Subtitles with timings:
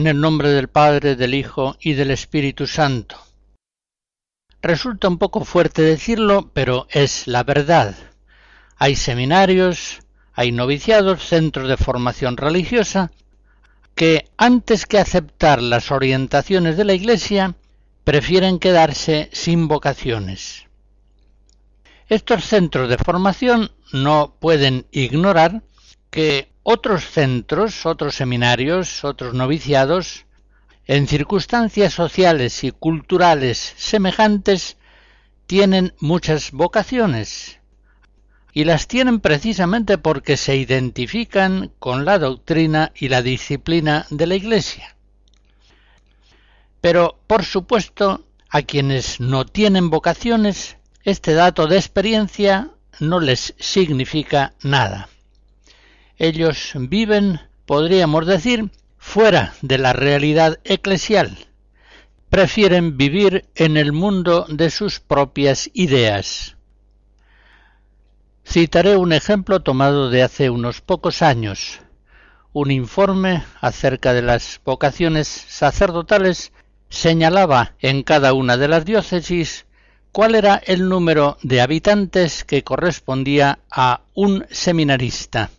[0.00, 3.18] En el nombre del Padre, del Hijo y del Espíritu Santo.
[4.62, 7.94] Resulta un poco fuerte decirlo, pero es la verdad.
[8.78, 10.00] Hay seminarios,
[10.32, 13.10] hay noviciados, centros de formación religiosa,
[13.94, 17.56] que antes que aceptar las orientaciones de la Iglesia,
[18.02, 20.64] prefieren quedarse sin vocaciones.
[22.08, 25.62] Estos centros de formación no pueden ignorar
[26.08, 30.26] que otros centros, otros seminarios, otros noviciados,
[30.86, 34.76] en circunstancias sociales y culturales semejantes,
[35.46, 37.58] tienen muchas vocaciones
[38.52, 44.34] y las tienen precisamente porque se identifican con la doctrina y la disciplina de la
[44.34, 44.96] Iglesia.
[46.80, 54.54] Pero, por supuesto, a quienes no tienen vocaciones, este dato de experiencia no les significa
[54.62, 55.09] nada
[56.20, 61.48] ellos viven, podríamos decir, fuera de la realidad eclesial.
[62.28, 66.58] Prefieren vivir en el mundo de sus propias ideas.
[68.46, 71.80] Citaré un ejemplo tomado de hace unos pocos años.
[72.52, 76.52] Un informe acerca de las vocaciones sacerdotales
[76.90, 79.64] señalaba en cada una de las diócesis
[80.12, 85.50] cuál era el número de habitantes que correspondía a un seminarista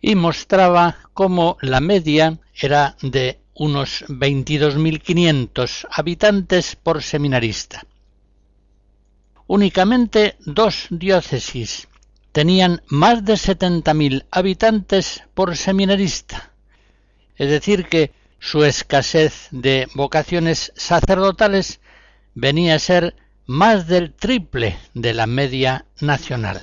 [0.00, 7.84] y mostraba cómo la media era de unos 22.500 habitantes por seminarista.
[9.46, 11.88] Únicamente dos diócesis
[12.32, 16.52] tenían más de 70.000 habitantes por seminarista,
[17.36, 21.80] es decir, que su escasez de vocaciones sacerdotales
[22.34, 23.16] venía a ser
[23.46, 26.60] más del triple de la media nacional.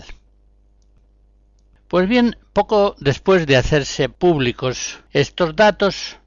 [1.96, 6.18] Pues bien, poco después de hacerse públicos estos datos,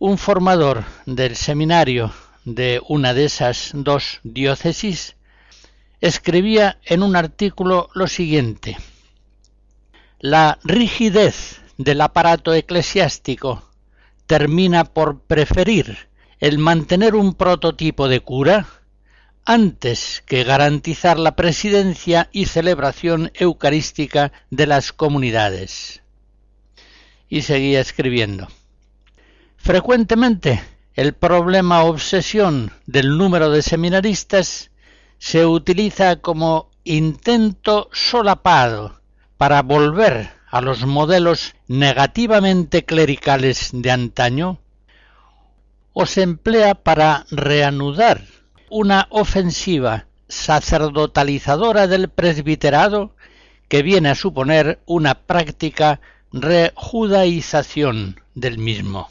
[0.00, 2.12] un formador del seminario
[2.44, 5.14] de una de esas dos diócesis
[6.00, 8.76] escribía en un artículo lo siguiente.
[10.18, 13.62] La rigidez del aparato eclesiástico
[14.26, 16.08] termina por preferir
[16.40, 18.66] el mantener un prototipo de cura
[19.48, 26.02] antes que garantizar la presidencia y celebración eucarística de las comunidades.
[27.30, 28.48] Y seguía escribiendo.
[29.56, 34.70] Frecuentemente el problema obsesión del número de seminaristas
[35.16, 39.00] se utiliza como intento solapado
[39.38, 44.58] para volver a los modelos negativamente clericales de antaño
[45.94, 48.37] o se emplea para reanudar
[48.70, 53.14] una ofensiva sacerdotalizadora del presbiterado
[53.68, 56.00] que viene a suponer una práctica
[56.32, 59.10] rejudaización del mismo.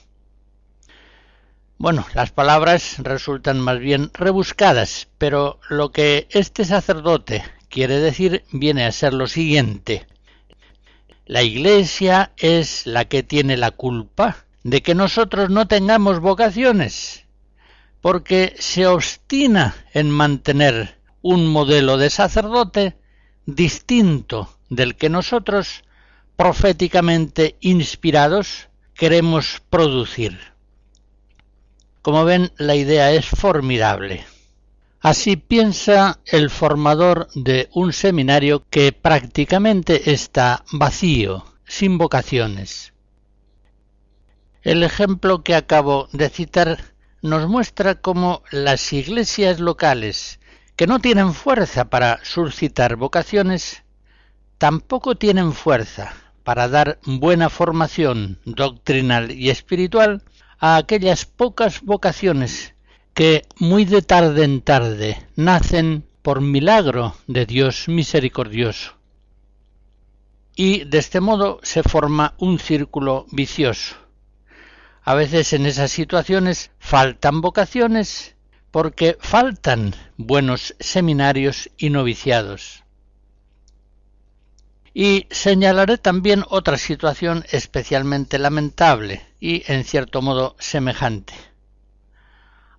[1.77, 8.85] Bueno, las palabras resultan más bien rebuscadas, pero lo que este sacerdote quiere decir viene
[8.85, 10.07] a ser lo siguiente.
[11.25, 17.26] La Iglesia es la que tiene la culpa de que nosotros no tengamos vocaciones
[18.07, 22.95] porque se obstina en mantener un modelo de sacerdote
[23.45, 25.83] distinto del que nosotros,
[26.37, 30.39] proféticamente inspirados, queremos producir.
[32.01, 34.25] Como ven, la idea es formidable.
[35.01, 42.93] Así piensa el formador de un seminario que prácticamente está vacío, sin vocaciones.
[44.61, 50.39] El ejemplo que acabo de citar nos muestra cómo las iglesias locales,
[50.75, 53.83] que no tienen fuerza para suscitar vocaciones,
[54.57, 60.23] tampoco tienen fuerza para dar buena formación doctrinal y espiritual
[60.59, 62.73] a aquellas pocas vocaciones
[63.13, 68.93] que muy de tarde en tarde nacen por milagro de Dios misericordioso.
[70.55, 73.95] Y de este modo se forma un círculo vicioso.
[75.07, 78.35] A veces en esas situaciones faltan vocaciones
[78.71, 82.83] porque faltan buenos seminarios y noviciados.
[84.93, 91.33] Y señalaré también otra situación especialmente lamentable y en cierto modo semejante.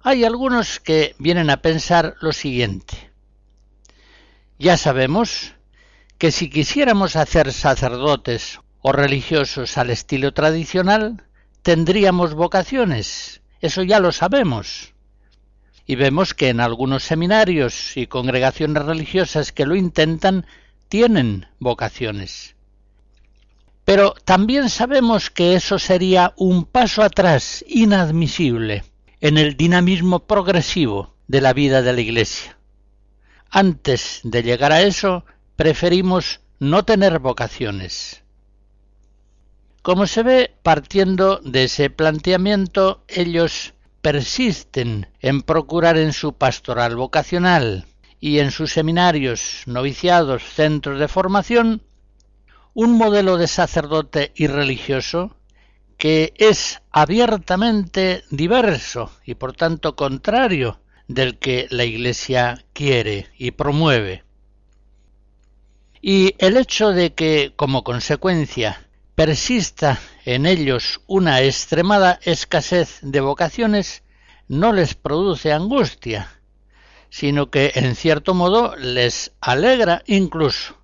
[0.03, 3.11] Hay algunos que vienen a pensar lo siguiente.
[4.59, 5.55] Ya sabemos
[6.19, 11.25] que si quisiéramos hacer sacerdotes o religiosos al estilo tradicional,
[11.69, 13.43] tendríamos vocaciones.
[13.61, 14.94] Eso ya lo sabemos.
[15.85, 20.47] Y vemos que en algunos seminarios y congregaciones religiosas que lo intentan
[20.88, 22.56] tienen vocaciones.
[23.85, 28.85] Pero también sabemos que eso sería un paso atrás inadmisible
[29.21, 32.56] en el dinamismo progresivo de la vida de la Iglesia.
[33.50, 38.23] Antes de llegar a eso, preferimos no tener vocaciones.
[39.88, 47.87] Como se ve, partiendo de ese planteamiento, ellos persisten en procurar en su pastoral vocacional
[48.20, 51.81] y en sus seminarios, noviciados, centros de formación,
[52.75, 55.35] un modelo de sacerdote y religioso
[55.96, 64.23] que es abiertamente diverso y por tanto contrario del que la Iglesia quiere y promueve.
[66.02, 68.85] Y el hecho de que, como consecuencia,
[69.19, 74.05] persista en ellos una extremada escasez de vocaciones
[74.47, 76.31] no les produce angustia,
[77.11, 80.76] sino que en cierto modo les alegra incluso,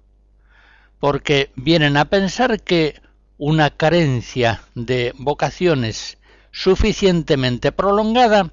[0.98, 3.00] porque vienen a pensar que
[3.38, 6.19] una carencia de vocaciones
[6.50, 8.50] suficientemente prolongada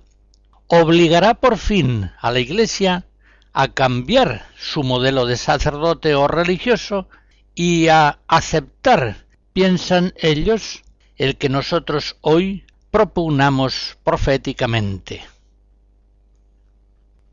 [0.68, 3.08] obligará por fin a la Iglesia
[3.52, 7.08] a cambiar su modelo de sacerdote o religioso
[7.56, 10.84] y a aceptar, piensan ellos,
[11.18, 15.24] el que nosotros hoy propugnamos proféticamente.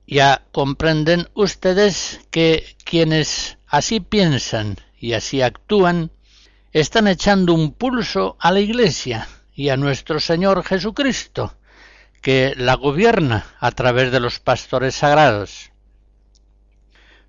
[0.06, 6.10] Ya comprenden ustedes que quienes así piensan y así actúan
[6.72, 11.54] están echando un pulso a la Iglesia y a nuestro Señor Jesucristo,
[12.22, 15.72] que la gobierna a través de los pastores sagrados.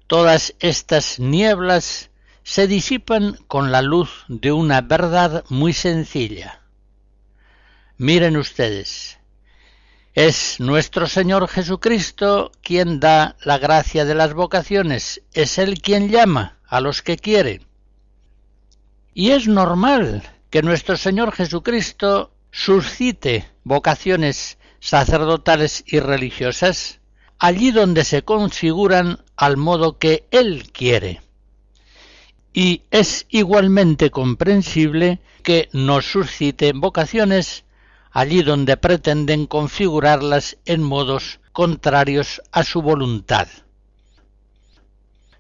[0.08, 2.09] Todas estas nieblas
[2.44, 6.62] se disipan con la luz de una verdad muy sencilla.
[7.98, 9.20] Miren ustedes,
[10.14, 16.58] es nuestro Señor Jesucristo quien da la gracia de las vocaciones, es Él quien llama
[16.68, 17.62] a los que quiere.
[19.14, 27.00] Y es normal que nuestro Señor Jesucristo suscite vocaciones sacerdotales y religiosas
[27.40, 31.22] allí donde se configuran al modo que Él quiere.
[32.62, 37.64] Y es igualmente comprensible que nos suscite vocaciones
[38.12, 43.48] allí donde pretenden configurarlas en modos contrarios a su voluntad.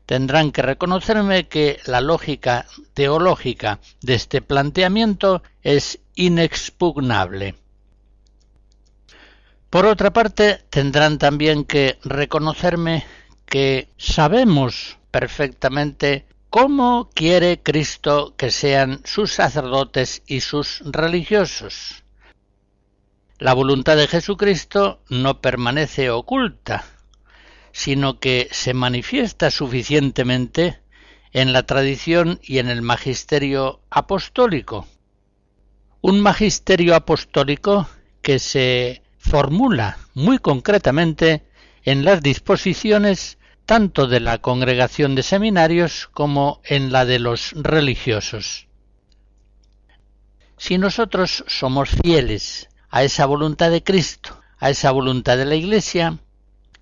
[0.05, 7.55] Tendrán que reconocerme que la lógica teológica de este planteamiento es inexpugnable.
[9.69, 13.03] Por otra parte, tendrán también que reconocerme
[13.45, 22.03] que sabemos perfectamente cómo quiere Cristo que sean sus sacerdotes y sus religiosos.
[23.37, 26.85] La voluntad de Jesucristo no permanece oculta,
[27.71, 30.79] sino que se manifiesta suficientemente
[31.31, 34.87] en la tradición y en el magisterio apostólico.
[36.01, 37.87] Un magisterio apostólico
[38.21, 41.43] que se formula muy concretamente
[41.83, 43.38] en las disposiciones
[43.69, 48.65] tanto de la congregación de seminarios como en la de los religiosos.
[50.57, 56.17] Si nosotros somos fieles a esa voluntad de Cristo, a esa voluntad de la Iglesia,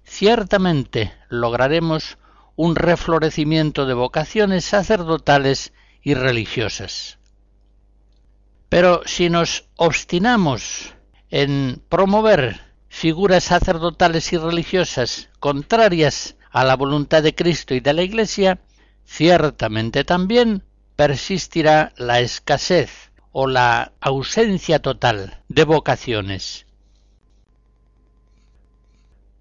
[0.06, 2.20] ciertamente lograremos
[2.56, 7.18] un reflorecimiento de vocaciones sacerdotales y religiosas.
[8.70, 10.94] Pero si nos obstinamos
[11.32, 18.02] en promover figuras sacerdotales y religiosas contrarias a la voluntad de Cristo y de la
[18.02, 18.60] Iglesia,
[19.06, 20.64] ciertamente también
[20.96, 26.66] persistirá la escasez o la ausencia total de vocaciones.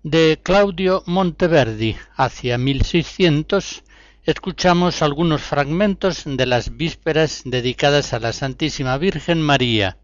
[0.02, 3.82] De Claudio Monteverdi hacia 1600
[4.24, 9.96] escuchamos algunos fragmentos de las vísperas dedicadas a la Santísima Virgen María.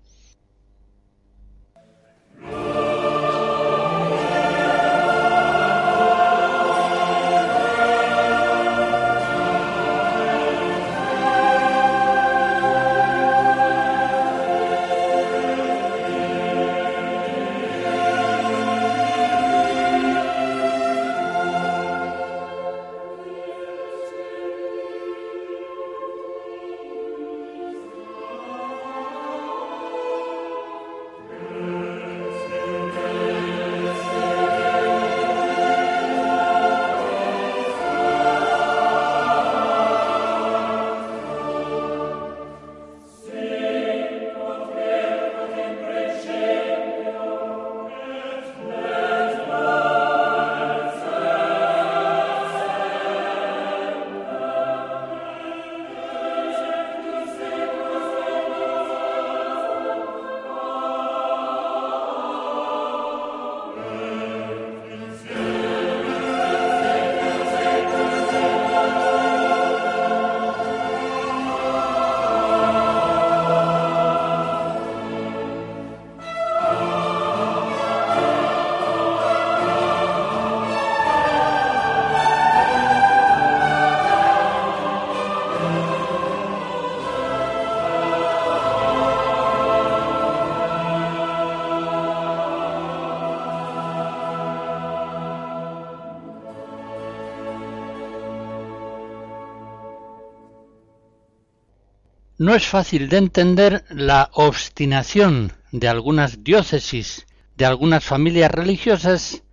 [102.42, 107.24] No es fácil de entender la obstinación de algunas diócesis,
[107.56, 109.44] de algunas familias religiosas,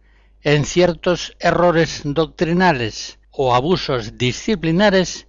[0.41, 5.27] en ciertos errores doctrinales o abusos disciplinares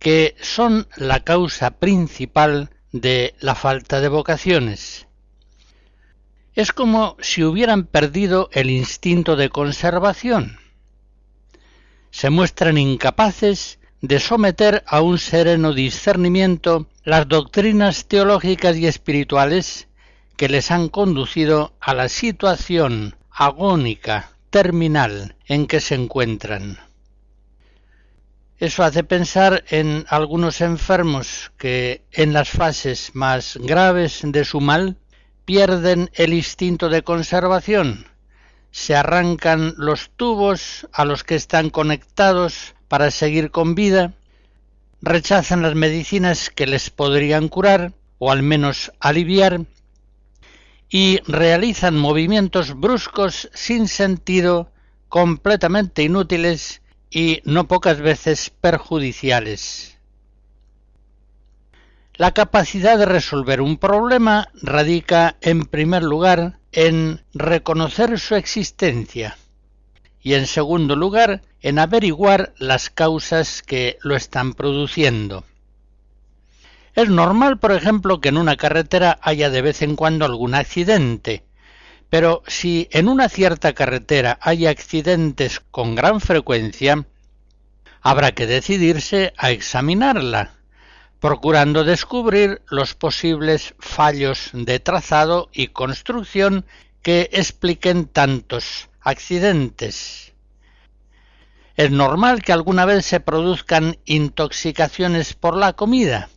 [0.00, 5.06] que son la causa principal de la falta de vocaciones.
[6.54, 10.58] Es como si hubieran perdido el instinto de conservación.
[12.10, 19.86] Se muestran incapaces de someter a un sereno discernimiento las doctrinas teológicas y espirituales
[20.36, 26.80] que les han conducido a la situación agónica, terminal en que se encuentran.
[28.58, 34.96] Eso hace pensar en algunos enfermos que en las fases más graves de su mal
[35.44, 38.08] pierden el instinto de conservación,
[38.72, 44.12] se arrancan los tubos a los que están conectados para seguir con vida,
[45.06, 49.60] rechazan las medicinas que les podrían curar o al menos aliviar
[50.90, 54.72] y realizan movimientos bruscos sin sentido,
[55.08, 59.96] completamente inútiles y no pocas veces perjudiciales.
[62.14, 69.36] La capacidad de resolver un problema radica en primer lugar en reconocer su existencia
[70.26, 75.44] y en segundo lugar en averiguar las causas que lo están produciendo.
[76.96, 81.44] Es normal, por ejemplo, que en una carretera haya de vez en cuando algún accidente,
[82.10, 87.06] pero si en una cierta carretera hay accidentes con gran frecuencia,
[88.00, 90.54] habrá que decidirse a examinarla,
[91.20, 96.66] procurando descubrir los posibles fallos de trazado y construcción
[97.00, 100.34] que expliquen tantos accidentes.
[101.76, 106.28] Es normal que alguna vez se produzcan intoxicaciones por la comida,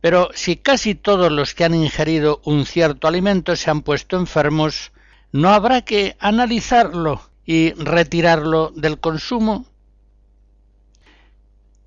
[0.00, 4.90] pero si casi todos los que han ingerido un cierto alimento se han puesto enfermos,
[5.30, 9.66] ¿no habrá que analizarlo y retirarlo del consumo?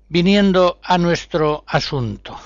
[0.08, 2.38] Viniendo a nuestro asunto,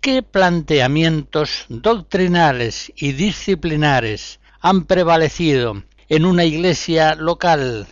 [0.00, 7.86] ¿qué planteamientos doctrinales y disciplinares han prevalecido en una iglesia local,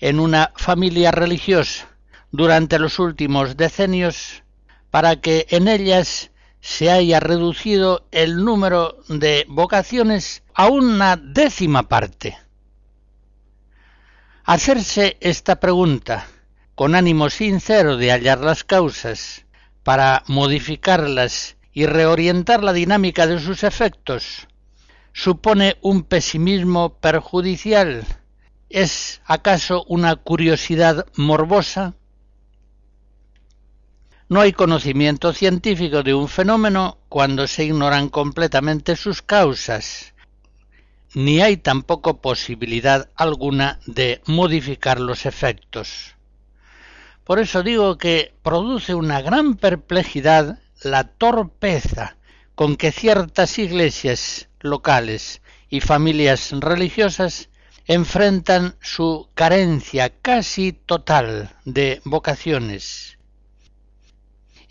[0.00, 1.88] en una familia religiosa,
[2.32, 4.42] durante los últimos decenios,
[4.90, 12.36] para que en ellas se haya reducido el número de vocaciones a una décima parte.
[14.44, 16.26] Hacerse esta pregunta
[16.74, 19.46] con ánimo sincero de hallar las causas
[19.84, 24.48] para modificarlas y reorientar la dinámica de sus efectos
[25.12, 28.04] supone un pesimismo perjudicial?
[28.68, 31.94] ¿Es acaso una curiosidad morbosa?
[34.28, 40.14] No hay conocimiento científico de un fenómeno cuando se ignoran completamente sus causas,
[41.14, 46.16] ni hay tampoco posibilidad alguna de modificar los efectos.
[47.24, 52.16] Por eso digo que produce una gran perplejidad la torpeza
[52.54, 57.48] con que ciertas iglesias locales y familias religiosas
[57.86, 63.18] enfrentan su carencia casi total de vocaciones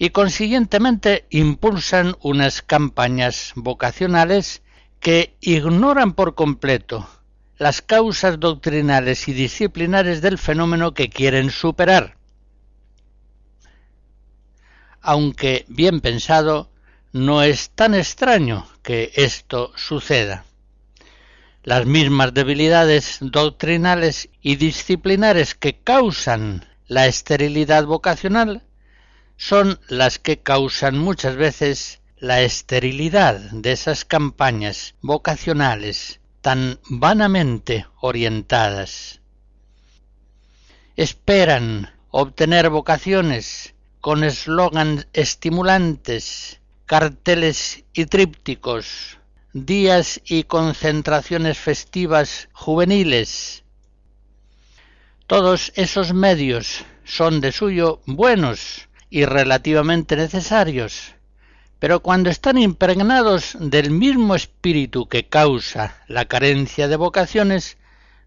[0.02, 4.64] y consiguientemente impulsan unas campañas vocacionales
[5.00, 7.08] que ignoran por completo
[7.60, 12.18] las causas doctrinales y disciplinares del fenómeno que quieren superar.
[15.00, 16.71] Aunque bien pensado,
[17.14, 20.46] no es tan extraño que esto suceda.
[21.64, 28.64] Las mismas debilidades doctrinales y disciplinares que causan la esterilidad vocacional
[29.38, 39.22] son las que causan muchas veces la esterilidad de esas campañas vocacionales tan vanamente orientadas.
[40.96, 46.61] Esperan obtener vocaciones con eslogans estimulantes,
[46.92, 49.18] carteles y trípticos,
[49.54, 53.64] días y concentraciones festivas juveniles.
[55.26, 61.16] Todos esos medios son de suyo buenos, y relativamente necesarios,
[61.80, 67.78] pero cuando están impregnados del mismo espíritu que causa la carencia de vocaciones,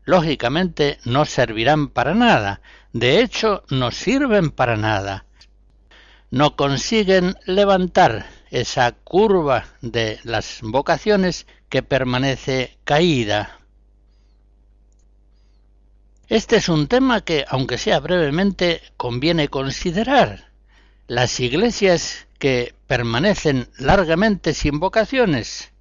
[0.06, 2.62] lógicamente no servirán para nada,
[2.94, 5.26] de hecho no sirven para nada.
[6.30, 13.58] No consiguen levantar esa curva de las vocaciones que permanece caída.
[16.28, 20.52] Este es un tema que, aunque sea brevemente, conviene considerar
[21.08, 25.72] las iglesias que permanecen largamente sin vocaciones,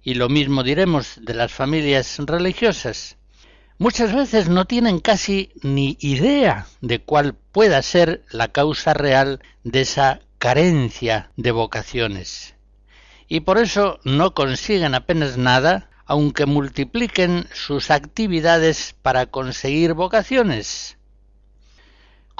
[0.00, 3.16] y lo mismo diremos de las familias religiosas,
[3.76, 9.80] muchas veces no tienen casi ni idea de cuál pueda ser la causa real de
[9.80, 12.56] esa carencia de vocaciones.
[13.28, 20.96] Y por eso no consiguen apenas nada, aunque multipliquen sus actividades para conseguir vocaciones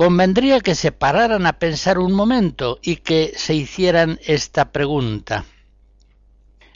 [0.00, 5.44] convendría que se pararan a pensar un momento y que se hicieran esta pregunta.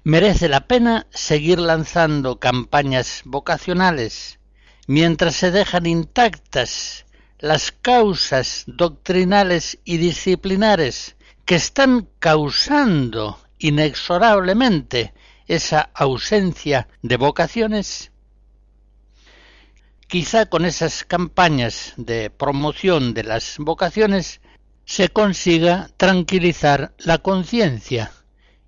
[0.02, 4.38] ¿Merece la pena seguir lanzando campañas vocacionales
[4.87, 7.06] mientras se dejan intactas
[7.38, 15.14] las causas doctrinales y disciplinares que están causando inexorablemente
[15.46, 18.12] esa ausencia de vocaciones?
[20.06, 24.40] Quizá con esas campañas de promoción de las vocaciones
[24.84, 28.12] se consiga tranquilizar la conciencia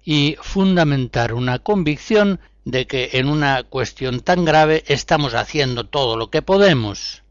[0.05, 6.31] y fundamentar una convicción de que en una cuestión tan grave estamos haciendo todo lo
[6.31, 7.23] que podemos.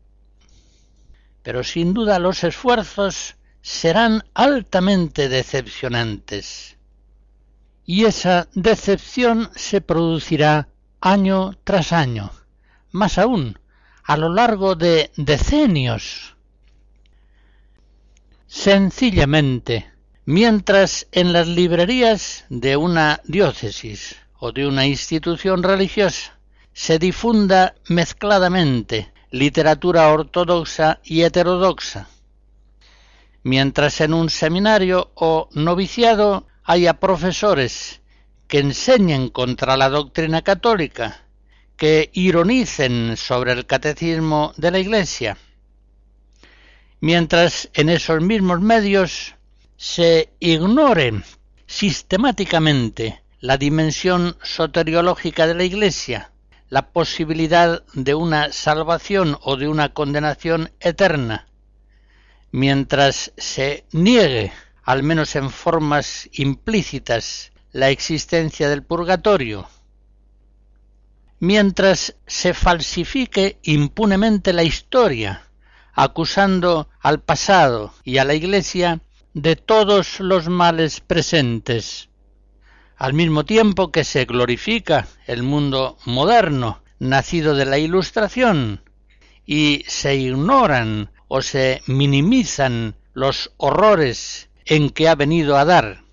[1.46, 6.76] Pero sin duda los esfuerzos serán altamente decepcionantes.
[7.86, 10.70] Y esa decepción se producirá
[11.02, 12.32] año tras año.
[12.92, 13.60] Más aún,
[14.04, 16.36] a lo largo de decenios.
[18.48, 19.92] Sencillamente,
[20.26, 26.40] mientras en las librerías de una diócesis o de una institución religiosa
[26.74, 32.08] se difunda mezcladamente literatura ortodoxa y heterodoxa,
[33.44, 38.00] mientras en un seminario o noviciado haya profesores
[38.48, 41.26] que enseñen contra la doctrina católica
[41.76, 45.38] que ironicen sobre el catecismo de la Iglesia,
[47.02, 49.36] mientras en esos mismos medios
[49.76, 51.26] se ignoren
[51.68, 56.32] sistemáticamente la dimensión soteriológica de la Iglesia,
[56.76, 61.48] la posibilidad de una salvación o de una condenación eterna,
[62.52, 64.52] mientras se niegue,
[64.84, 69.70] al menos en formas implícitas, la existencia del purgatorio,
[71.40, 75.48] mientras se falsifique impunemente la historia,
[75.94, 79.00] acusando al pasado y a la Iglesia
[79.34, 82.10] de todos los males presentes,
[82.98, 88.82] al mismo tiempo que se glorifica el mundo moderno, nacido de la Ilustración,
[89.46, 96.04] y se ignoran o se minimizan los horrores en que ha venido a dar.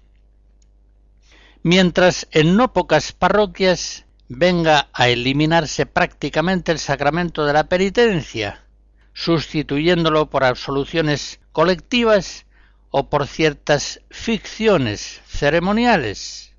[1.63, 8.65] Mientras en no pocas parroquias venga a eliminarse prácticamente el sacramento de la penitencia,
[9.13, 12.47] sustituyéndolo por absoluciones colectivas
[12.91, 16.52] o por ciertas ficciones ceremoniales.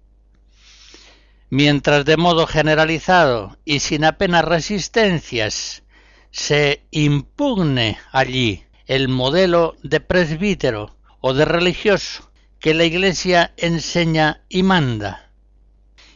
[1.55, 5.83] Mientras de modo generalizado y sin apenas resistencias
[6.31, 14.63] se impugne allí el modelo de presbítero o de religioso que la Iglesia enseña y
[14.63, 15.29] manda,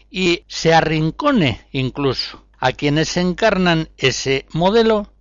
[0.09, 5.13] y se arrincone incluso a quienes encarnan ese modelo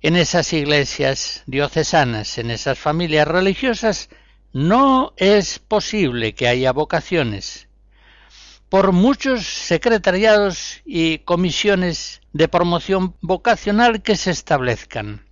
[0.00, 4.10] en esas iglesias diocesanas, en esas familias religiosas,
[4.52, 7.66] no es posible que haya vocaciones.
[8.72, 15.26] Por muchos secretariados y comisiones de promoción vocacional que se establezcan,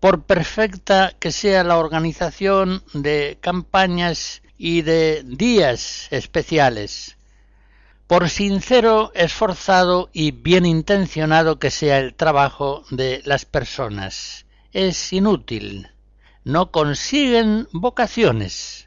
[0.00, 7.16] por perfecta que sea la organización de campañas y de días especiales,
[8.06, 15.88] por sincero, esforzado y bien intencionado que sea el trabajo de las personas, es inútil.
[16.44, 18.83] No consiguen vocaciones.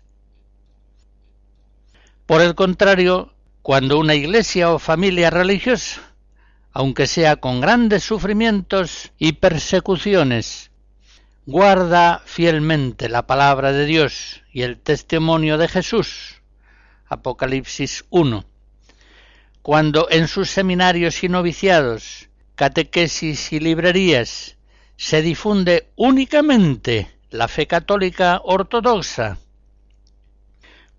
[2.27, 6.01] Por el contrario, cuando una iglesia o familia religiosa,
[6.73, 10.69] aunque sea con grandes sufrimientos y persecuciones,
[11.45, 16.41] guarda fielmente la palabra de Dios y el testimonio de Jesús,
[17.07, 18.43] Apocalipsis 1,
[19.61, 24.57] cuando en sus seminarios y noviciados, catequesis y librerías
[24.97, 29.37] se difunde únicamente la fe católica ortodoxa,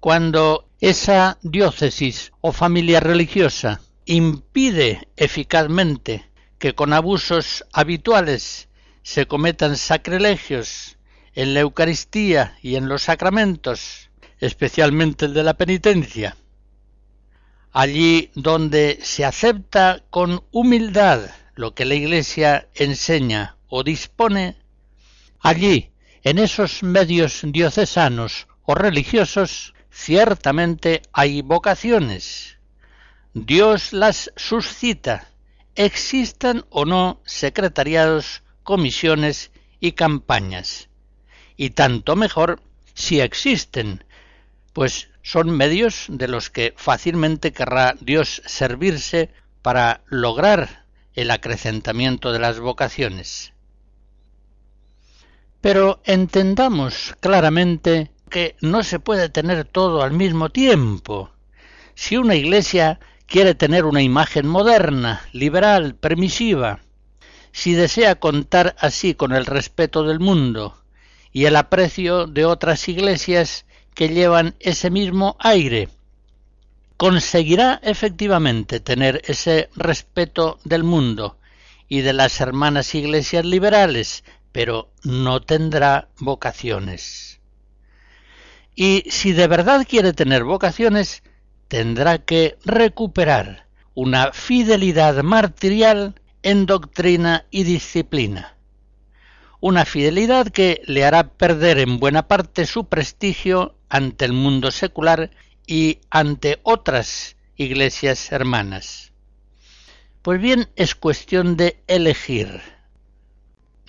[0.00, 8.68] cuando esa diócesis o familia religiosa impide eficazmente que con abusos habituales
[9.02, 10.98] se cometan sacrilegios
[11.34, 16.36] en la Eucaristía y en los sacramentos, especialmente el de la penitencia,
[17.72, 24.56] allí donde se acepta con humildad lo que la Iglesia enseña o dispone,
[25.40, 25.90] allí,
[26.22, 32.56] en esos medios diocesanos o religiosos, ciertamente hay vocaciones.
[33.34, 35.28] Dios las suscita,
[35.74, 40.88] existan o no secretariados, comisiones y campañas.
[41.56, 42.62] Y tanto mejor
[42.94, 44.04] si existen,
[44.72, 49.30] pues son medios de los que fácilmente querrá Dios servirse
[49.62, 50.84] para lograr
[51.14, 53.52] el acrecentamiento de las vocaciones.
[55.60, 58.12] Pero entendamos claramente
[58.60, 61.30] no se puede tener todo al mismo tiempo.
[61.94, 66.80] Si una iglesia quiere tener una imagen moderna, liberal, permisiva,
[67.52, 70.76] si desea contar así con el respeto del mundo
[71.32, 75.88] y el aprecio de otras iglesias que llevan ese mismo aire.
[76.96, 81.38] ¿Conseguirá efectivamente tener ese respeto del mundo
[81.88, 87.37] y de las hermanas iglesias liberales, pero no tendrá vocaciones?
[88.78, 91.24] Y si de verdad quiere tener vocaciones,
[91.66, 98.54] tendrá que recuperar una fidelidad martirial en doctrina y disciplina
[99.60, 105.30] una fidelidad que le hará perder en buena parte su prestigio ante el mundo secular
[105.66, 109.12] y ante otras iglesias hermanas.
[110.22, 112.60] Pues bien, es cuestión de elegir.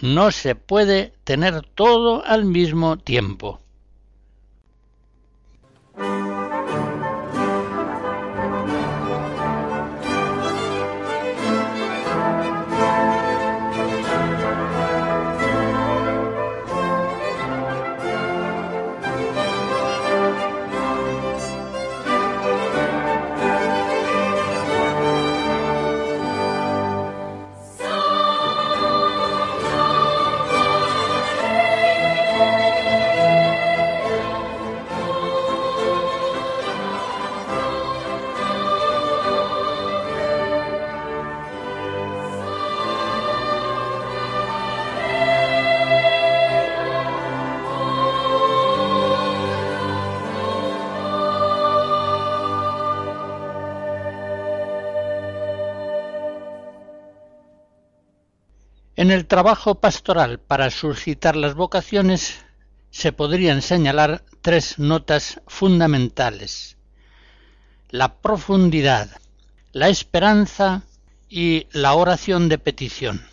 [0.01, 3.61] No se puede tener todo al mismo tiempo.
[59.09, 62.45] En el trabajo pastoral para suscitar las vocaciones
[62.91, 66.77] se podrían señalar tres notas fundamentales.
[67.89, 69.09] La profundidad,
[69.71, 70.83] la esperanza
[71.27, 73.25] y la oración de petición.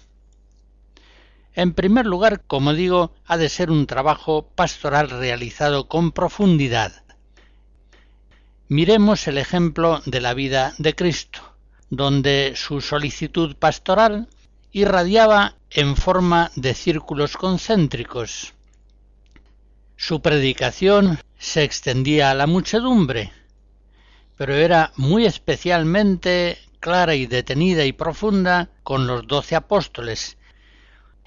[1.52, 7.04] En primer lugar, como digo, ha de ser un trabajo pastoral realizado con profundidad.
[8.68, 11.42] Miremos el ejemplo de la vida de Cristo,
[11.90, 14.30] donde su solicitud pastoral
[14.76, 18.52] irradiaba en forma de círculos concéntricos.
[19.96, 23.32] Su predicación se extendía a la muchedumbre,
[24.36, 30.36] pero era muy especialmente clara y detenida y profunda con los doce apóstoles,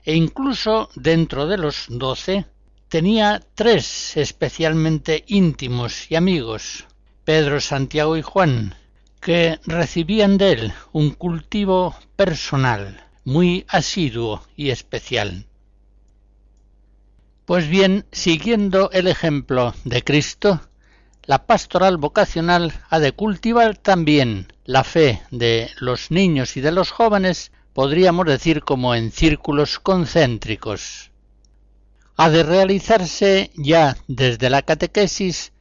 [0.06, 2.46] e incluso dentro de los doce
[2.88, 6.86] tenía tres especialmente íntimos y amigos,
[7.24, 8.76] Pedro, Santiago y Juan,
[9.20, 15.46] que recibían de él un cultivo personal muy asiduo y especial.
[17.46, 20.62] Pues bien, siguiendo el ejemplo de Cristo,
[21.26, 26.90] la pastoral vocacional ha de cultivar también la fe de los niños y de los
[26.90, 31.12] jóvenes, podríamos decir como en círculos concéntricos.
[32.18, 35.54] Ha de realizarse ya desde la catequesis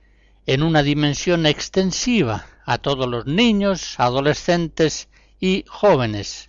[0.46, 6.48] en una dimensión extensiva a todos los niños, adolescentes y jóvenes,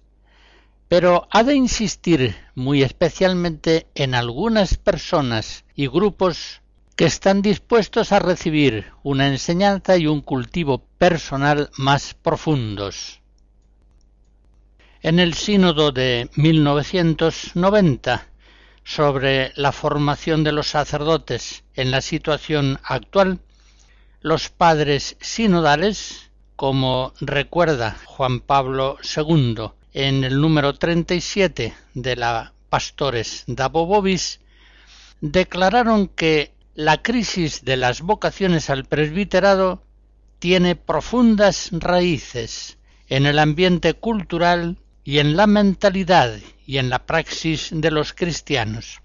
[0.90, 6.62] pero ha de insistir muy especialmente en algunas personas y grupos
[6.96, 13.22] que están dispuestos a recibir una enseñanza y un cultivo personal más profundos.
[15.02, 18.28] En el sínodo de 1990
[18.84, 23.40] sobre la formación de los sacerdotes en la situación actual,
[24.22, 33.44] los padres sinodales, como recuerda Juan Pablo II en el número 37 de la Pastores
[33.48, 34.40] da Bobobis,
[35.22, 39.84] declararon que la crisis de las vocaciones al presbiterado
[40.38, 42.78] tiene profundas raíces
[43.10, 49.02] en el ambiente cultural y en la mentalidad y en la praxis de los cristianos.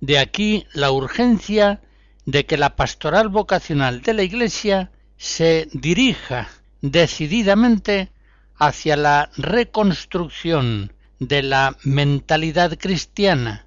[0.00, 1.80] De aquí la urgencia
[2.26, 6.50] de que la pastoral vocacional de la Iglesia se dirija
[6.82, 8.10] decididamente
[8.56, 13.66] hacia la reconstrucción de la mentalidad cristiana,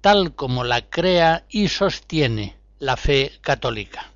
[0.00, 4.10] tal como la crea y sostiene la fe católica.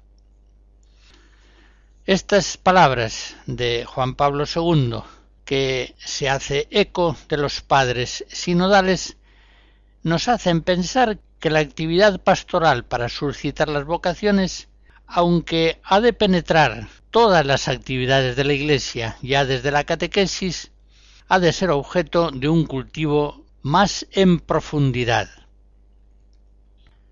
[2.05, 5.01] Estas palabras de Juan Pablo II,
[5.45, 9.17] que se hace eco de los padres sinodales,
[10.03, 14.69] nos hacen pensar que la actividad pastoral para suscitar las vocaciones,
[15.07, 20.71] aunque ha de penetrar todas las actividades de la Iglesia, ya desde la catequesis,
[21.29, 25.29] ha de ser objeto de un cultivo más en profundidad.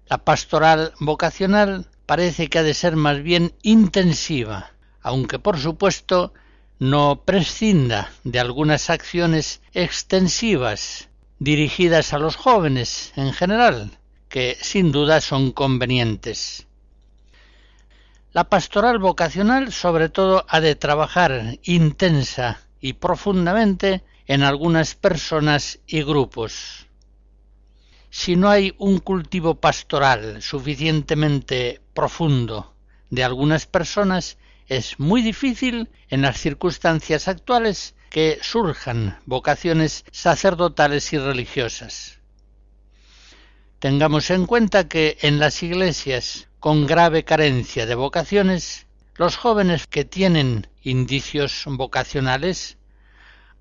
[0.09, 6.33] La pastoral vocacional parece que ha de ser más bien intensiva, aunque por supuesto
[6.79, 15.21] no prescinda de algunas acciones extensivas dirigidas a los jóvenes en general, que sin duda
[15.21, 16.67] son convenientes.
[18.37, 26.03] La pastoral vocacional sobre todo ha de trabajar intensa y profundamente en algunas personas y
[26.03, 26.87] grupos.
[28.11, 32.77] Si no hay un cultivo pastoral suficientemente profundo
[33.09, 34.37] de algunas personas,
[34.69, 42.19] es muy difícil en las circunstancias actuales que surjan vocaciones sacerdotales y religiosas.
[43.79, 50.05] Tengamos en cuenta que en las iglesias con grave carencia de vocaciones, los jóvenes que
[50.05, 52.77] tienen indicios vocacionales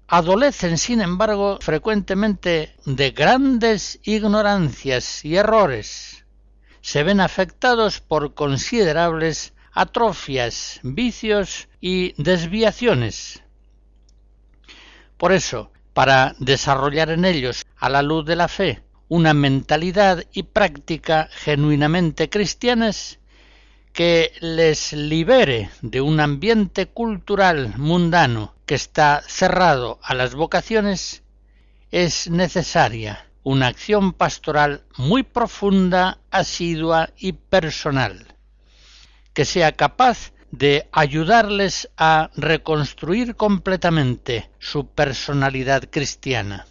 [0.08, 6.26] adolecen, sin embargo, frecuentemente de grandes ignorancias y errores.
[6.82, 13.44] Se ven afectados por considerables atrofias, vicios y desviaciones.
[15.18, 20.44] Por eso, para desarrollar en ellos, a la luz de la fe, una mentalidad y
[20.44, 23.20] práctica genuinamente cristianas
[23.94, 31.24] que les libere de un ambiente cultural mundano que está cerrado a las vocaciones,
[31.92, 38.26] es necesaria una acción pastoral muy profunda, asidua y personal,
[39.34, 46.66] que sea capaz de ayudarles a reconstruir completamente su personalidad cristiana.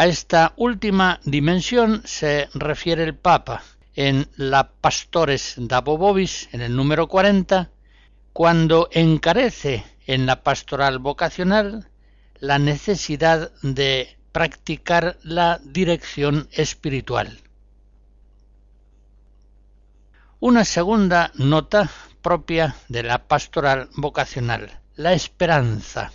[0.00, 3.62] A esta última dimensión se refiere el Papa
[3.94, 7.68] en la Pastores da Bobobis, en el número 40,
[8.32, 11.90] cuando encarece en la pastoral vocacional
[12.38, 17.38] la necesidad de practicar la dirección espiritual.
[20.38, 21.90] Una segunda nota
[22.22, 26.10] propia de la pastoral vocacional, la esperanza.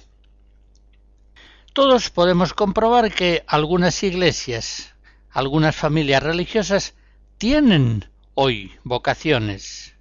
[1.75, 4.95] Todos podemos comprobar que algunas iglesias,
[5.29, 6.93] algunas familias religiosas
[7.37, 9.93] tienen hoy vocaciones.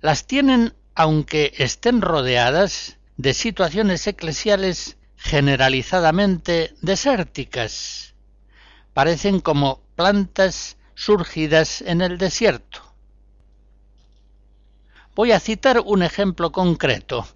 [0.00, 8.14] Las tienen aunque estén rodeadas de situaciones eclesiales generalizadamente desérticas.
[8.94, 12.80] Parecen como plantas surgidas en el desierto.
[15.14, 17.28] Voy a citar un ejemplo concreto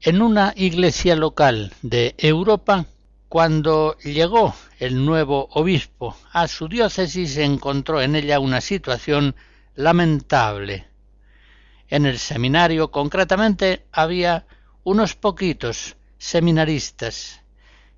[0.00, 2.86] en una iglesia local de Europa
[3.28, 9.34] Cuando llegó el nuevo obispo a su diócesis encontró en ella una situación
[9.74, 10.86] lamentable.
[11.88, 14.46] En el seminario concretamente había
[14.84, 17.42] unos poquitos seminaristas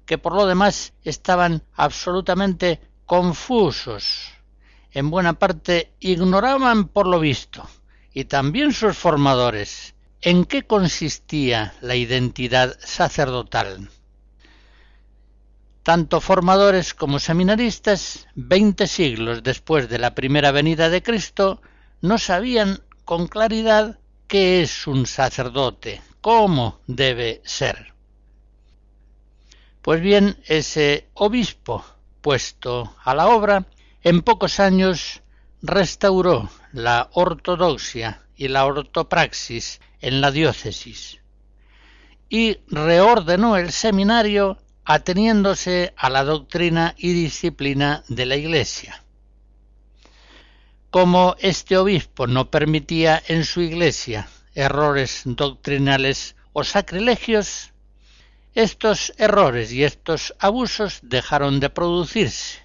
[0.06, 4.30] que por lo demás estaban absolutamente confusos.
[4.92, 7.68] En buena parte ignoraban por lo visto,
[8.14, 13.88] y también sus formadores, en qué consistía la identidad sacerdotal.
[15.82, 21.62] Tanto formadores como seminaristas, veinte siglos después de la primera venida de Cristo,
[22.00, 27.94] no sabían con claridad qué es un sacerdote, cómo debe ser.
[29.80, 31.84] Pues bien, ese obispo
[32.20, 33.64] puesto a la obra,
[34.02, 35.22] en pocos años
[35.62, 41.18] restauró la ortodoxia y la ortopraxis en la diócesis
[42.28, 49.02] y reordenó el seminario ateniéndose a la doctrina y disciplina de la Iglesia.
[50.90, 57.72] Como este obispo no permitía en su Iglesia errores doctrinales o sacrilegios,
[58.54, 62.60] estos errores y estos abusos dejaron de producirse.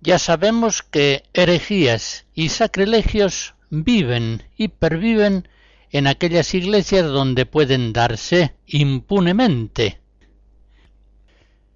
[0.00, 5.48] Ya sabemos que herejías y sacrilegios viven y perviven
[5.90, 10.00] en aquellas iglesias donde pueden darse impunemente.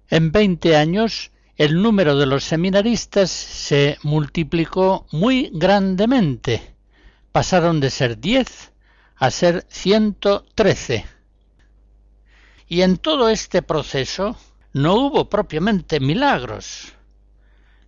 [0.09, 6.75] En veinte años el número de los seminaristas se multiplicó muy grandemente.
[7.31, 8.71] Pasaron de ser diez
[9.15, 11.05] a ser ciento trece.
[12.67, 14.37] Y en todo este proceso
[14.73, 16.93] no hubo propiamente milagros.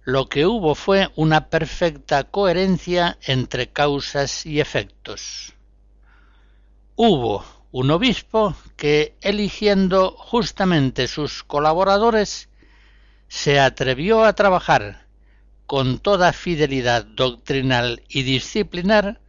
[0.03, 5.53] Lo que hubo fue una perfecta coherencia entre causas y efectos.
[6.95, 12.49] Hubo un obispo que, eligiendo justamente sus colaboradores,
[13.27, 15.07] se atrevió a trabajar
[15.65, 19.21] con toda fidelidad doctrinal y disciplinar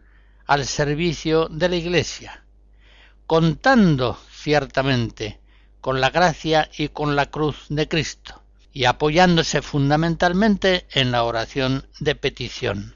[0.46, 2.44] al servicio de la Iglesia,
[3.26, 5.40] contando ciertamente
[5.80, 8.42] con la gracia y con la cruz de Cristo,
[8.74, 12.94] y apoyándose fundamentalmente en la oración de petición.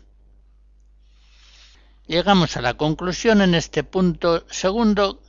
[2.09, 5.21] Llegamos a la conclusión en este punto segundo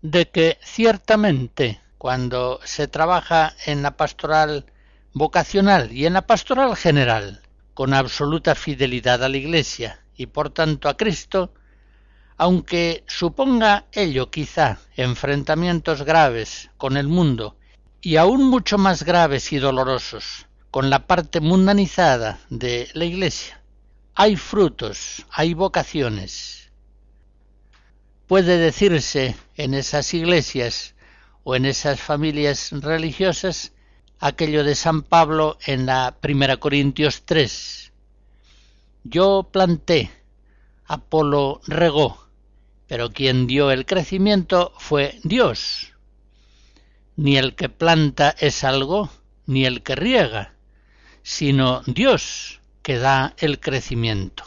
[0.00, 4.64] de que ciertamente cuando se trabaja en la pastoral
[5.12, 7.42] vocacional y en la pastoral general
[7.74, 11.52] con absoluta fidelidad a la Iglesia y por tanto a Cristo,
[12.36, 17.56] aunque suponga ello quizá enfrentamientos graves con el mundo
[18.00, 23.63] y aún mucho más graves y dolorosos con la parte mundanizada de la Iglesia,
[24.14, 26.70] hay frutos, hay vocaciones.
[28.28, 30.94] Puede decirse en esas iglesias
[31.42, 33.72] o en esas familias religiosas
[34.20, 37.92] aquello de San Pablo en la Primera Corintios 3.
[39.02, 40.10] Yo planté,
[40.86, 42.28] Apolo regó,
[42.86, 45.92] pero quien dio el crecimiento fue Dios.
[47.16, 49.10] Ni el que planta es algo,
[49.46, 50.54] ni el que riega,
[51.22, 54.44] sino Dios que da el crecimiento.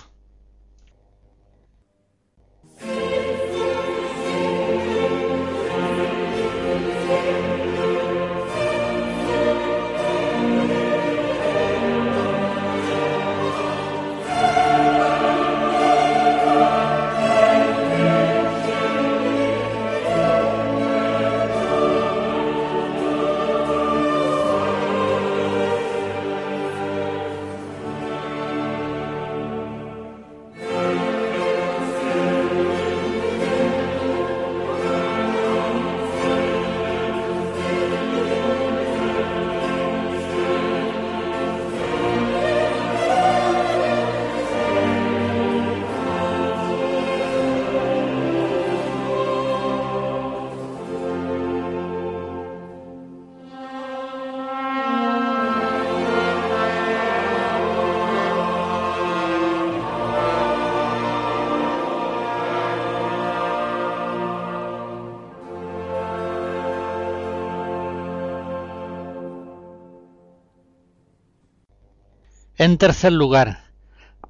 [72.59, 73.65] En tercer lugar,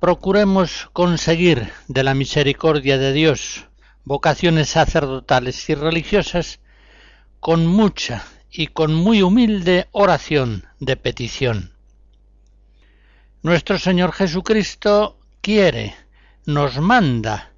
[0.01, 3.67] procuremos conseguir de la misericordia de Dios
[4.03, 6.59] vocaciones sacerdotales y religiosas
[7.39, 11.71] con mucha y con muy humilde oración de petición.
[13.43, 15.95] Nuestro Señor Jesucristo quiere,
[16.45, 17.53] nos manda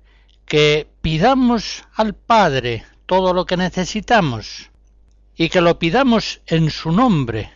[0.45, 4.69] que pidamos al Padre todo lo que necesitamos
[5.35, 7.51] y que lo pidamos en su nombre,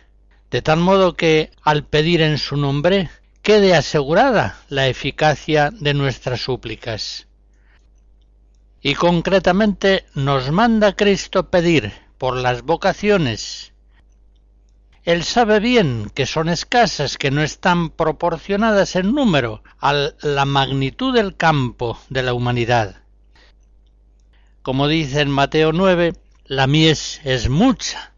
[0.54, 3.10] de tal modo que al pedir en su nombre
[3.42, 7.26] quede asegurada la eficacia de nuestras súplicas.
[8.80, 13.72] Y concretamente nos manda Cristo pedir por las vocaciones.
[15.02, 21.12] Él sabe bien que son escasas, que no están proporcionadas en número a la magnitud
[21.12, 23.02] del campo de la humanidad.
[24.62, 26.12] Como dice en Mateo 9,
[26.44, 28.14] la mies es mucha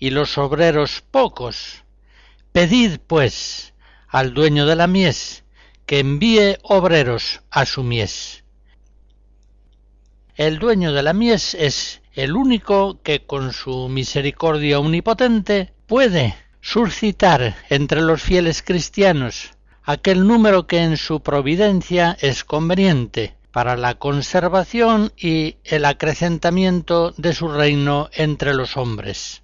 [0.00, 1.79] y los obreros pocos.
[2.52, 3.74] Pedid, pues,
[4.08, 5.44] al dueño de la mies
[5.86, 8.42] que envíe obreros a su mies.
[10.34, 17.56] El dueño de la mies es el único que con su misericordia omnipotente puede suscitar
[17.68, 19.52] entre los fieles cristianos
[19.84, 27.32] aquel número que en su providencia es conveniente para la conservación y el acrecentamiento de
[27.32, 29.42] su reino entre los hombres.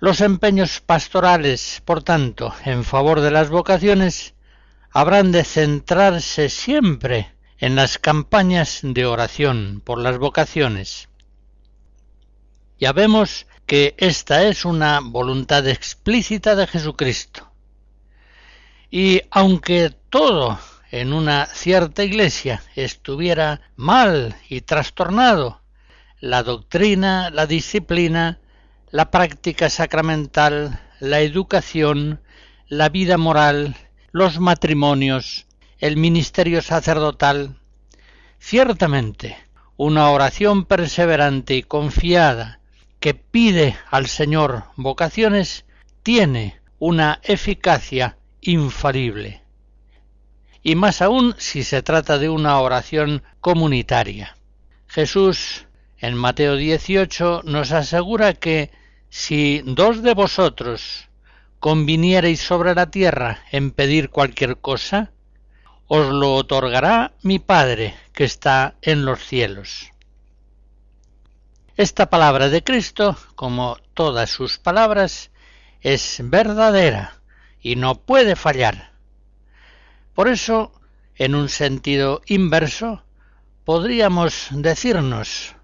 [0.00, 4.32] Los empeños pastorales, por tanto, en favor de las vocaciones,
[4.90, 11.10] habrán de centrarse siempre en las campañas de oración por las vocaciones.
[12.78, 17.52] Ya vemos que esta es una voluntad explícita de Jesucristo.
[18.90, 20.58] Y aunque todo
[20.90, 25.60] en una cierta iglesia estuviera mal y trastornado,
[26.20, 28.40] la doctrina, la disciplina,
[28.90, 32.20] la práctica sacramental, la educación,
[32.68, 33.76] la vida moral,
[34.12, 35.46] los matrimonios,
[35.78, 37.56] el ministerio sacerdotal.
[38.38, 39.36] Ciertamente,
[39.76, 42.60] una oración perseverante y confiada
[42.98, 45.64] que pide al Señor vocaciones
[46.02, 49.42] tiene una eficacia infalible
[50.62, 54.36] y más aún si se trata de una oración comunitaria.
[54.86, 55.66] Jesús
[55.98, 58.70] en Mateo 18 nos asegura que
[59.10, 61.08] si dos de vosotros
[61.58, 65.10] conviniereis sobre la tierra en pedir cualquier cosa,
[65.88, 69.90] os lo otorgará mi Padre que está en los cielos.
[71.76, 75.30] Esta palabra de Cristo, como todas sus palabras,
[75.80, 77.18] es verdadera
[77.60, 78.92] y no puede fallar.
[80.14, 80.72] Por eso,
[81.16, 83.02] en un sentido inverso,
[83.64, 85.56] podríamos decirnos,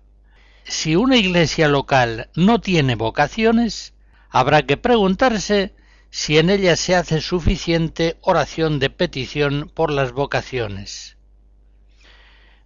[0.69, 3.95] si una iglesia local no tiene vocaciones,
[4.31, 5.75] habrá que preguntarse
[6.11, 11.17] si en ella se hace suficiente oración de petición por las vocaciones.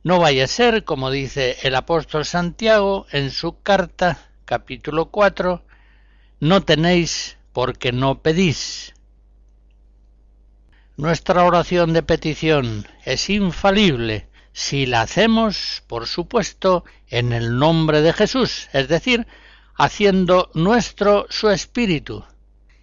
[0.03, 5.62] No vaya a ser, como dice el apóstol Santiago en su carta, capítulo 4,
[6.40, 8.94] no tenéis porque no pedís.
[10.96, 18.12] Nuestra oración de petición es infalible si la hacemos, por supuesto, en el nombre de
[18.12, 19.26] Jesús, es decir,
[19.76, 22.24] haciendo nuestro su espíritu,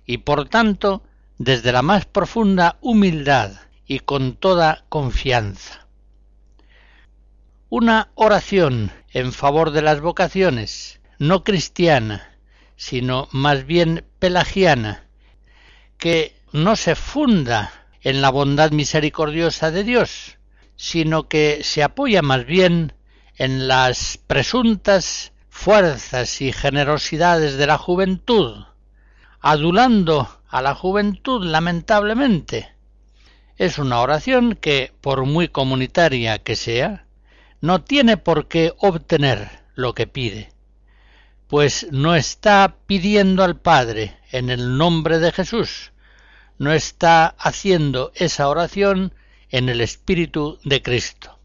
[0.05, 1.03] y por tanto
[1.37, 3.51] desde la más profunda humildad
[3.85, 5.87] y con toda confianza.
[7.69, 12.37] Una oración en favor de las vocaciones, no cristiana,
[12.75, 15.05] sino más bien pelagiana,
[15.97, 20.36] que no se funda en la bondad misericordiosa de Dios,
[20.77, 22.93] sino que se apoya más bien
[23.35, 28.63] en las presuntas fuerzas y generosidades de la juventud,
[29.41, 32.73] adulando a la juventud lamentablemente.
[33.57, 37.07] Es una oración que, por muy comunitaria que sea,
[37.59, 40.51] no tiene por qué obtener lo que pide,
[41.47, 45.91] pues no está pidiendo al Padre en el nombre de Jesús,
[46.59, 49.13] no está haciendo esa oración
[49.49, 51.37] en el Espíritu de Cristo.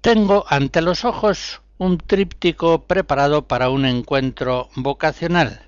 [0.00, 5.62] Tengo ante los ojos un tríptico preparado para un encuentro vocacional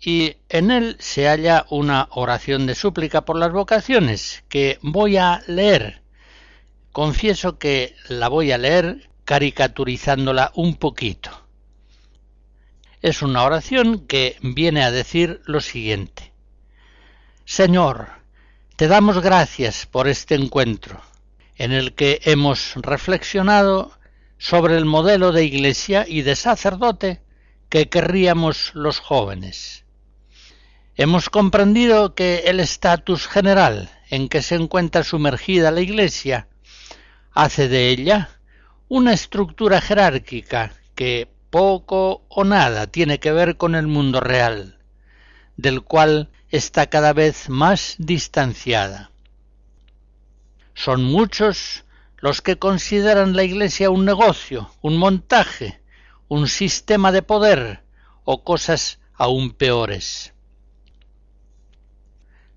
[0.00, 5.42] y en él se halla una oración de súplica por las vocaciones que voy a
[5.46, 6.02] leer.
[6.92, 11.46] Confieso que la voy a leer caricaturizándola un poquito
[13.06, 16.32] es una oración que viene a decir lo siguiente.
[17.44, 18.08] Señor,
[18.76, 21.00] te damos gracias por este encuentro,
[21.56, 23.90] en el que hemos reflexionado
[24.36, 27.22] sobre el modelo de iglesia y de sacerdote
[27.70, 29.86] que querríamos los jóvenes.
[30.94, 36.46] Hemos comprendido que el estatus general en que se encuentra sumergida la iglesia
[37.32, 38.28] hace de ella
[38.88, 44.78] una estructura jerárquica que poco o nada tiene que ver con el mundo real,
[45.56, 49.10] del cual está cada vez más distanciada.
[50.74, 51.84] Son muchos
[52.18, 55.80] los que consideran la Iglesia un negocio, un montaje,
[56.28, 57.82] un sistema de poder
[58.24, 60.32] o cosas aún peores.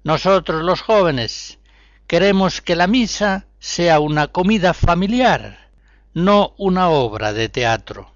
[0.04, 1.60] Nosotros los jóvenes
[2.08, 5.70] queremos que la misa sea una comida familiar,
[6.14, 8.12] no una obra de teatro.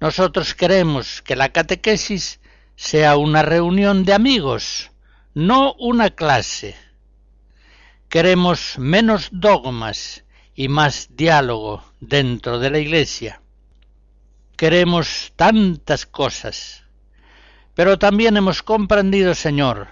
[0.00, 2.40] Nosotros queremos que la catequesis
[2.82, 4.90] sea una reunión de amigos,
[5.34, 6.74] no una clase.
[8.08, 10.24] Queremos menos dogmas
[10.56, 13.40] y más diálogo dentro de la Iglesia.
[14.56, 16.82] Queremos tantas cosas.
[17.74, 19.86] Pero también hemos comprendido, Señor,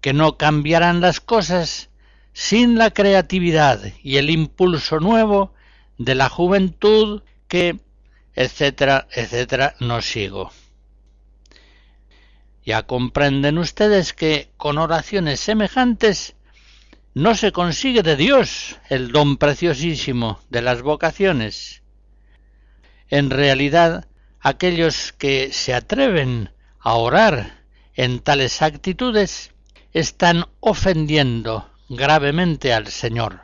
[0.00, 1.90] que no cambiarán las cosas
[2.32, 5.52] sin la creatividad y el impulso nuevo
[5.98, 7.80] de la juventud que,
[8.34, 10.52] etcétera, etcétera, no sigo.
[12.64, 16.34] Ya comprenden ustedes que con oraciones semejantes
[17.14, 21.82] no se consigue de Dios el don preciosísimo de las vocaciones.
[23.08, 24.06] En realidad,
[24.40, 29.52] aquellos que se atreven a orar en tales actitudes
[29.92, 33.40] están ofendiendo gravemente al Señor.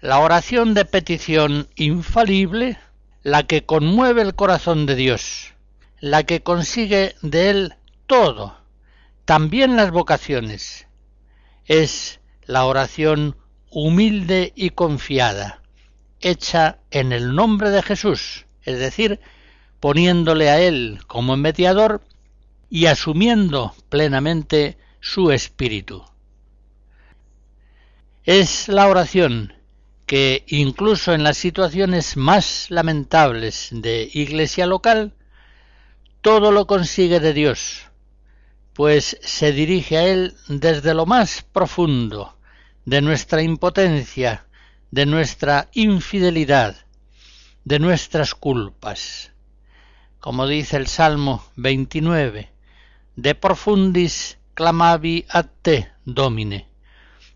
[0.00, 2.78] La oración de petición infalible,
[3.22, 5.53] la que conmueve el corazón de Dios,
[6.00, 7.74] la que consigue de Él
[8.06, 8.56] todo,
[9.24, 10.86] también las vocaciones,
[11.66, 13.36] es la oración
[13.70, 15.62] humilde y confiada,
[16.20, 19.20] hecha en el nombre de Jesús, es decir,
[19.80, 22.02] poniéndole a Él como mediador
[22.70, 26.04] y asumiendo plenamente su espíritu.
[28.24, 29.52] Es la oración
[30.06, 35.12] que incluso en las situaciones más lamentables de iglesia local,
[36.24, 37.82] todo lo consigue de Dios,
[38.72, 42.38] pues se dirige a Él desde lo más profundo
[42.86, 44.46] de nuestra impotencia,
[44.90, 46.76] de nuestra infidelidad,
[47.64, 49.32] de nuestras culpas.
[50.18, 52.50] Como dice el Salmo 29,
[53.16, 56.68] de profundis clamavi a te, Domine.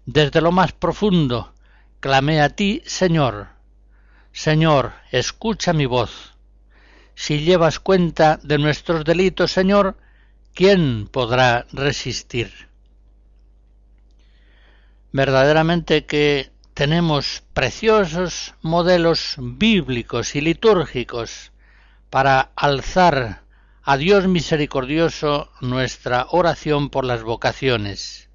[0.07, 1.53] Desde lo más profundo
[2.01, 3.49] clamé a ti, Señor.
[4.32, 6.38] Señor, escucha mi voz.
[7.21, 9.97] Si llevas cuenta de nuestros delitos, Señor,
[10.55, 12.69] ¿quién podrá resistir?
[15.11, 21.51] Verdaderamente que tenemos preciosos modelos bíblicos y litúrgicos
[22.09, 23.43] para alzar
[23.83, 28.29] a Dios misericordioso nuestra oración por las vocaciones.